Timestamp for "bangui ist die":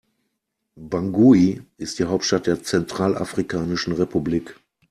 0.79-2.05